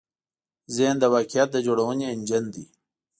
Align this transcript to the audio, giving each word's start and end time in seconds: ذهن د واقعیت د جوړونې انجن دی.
ذهن 0.75 0.95
د 1.01 1.05
واقعیت 1.13 1.49
د 1.53 1.57
جوړونې 1.67 2.05
انجن 2.13 2.43
دی. 2.53 2.63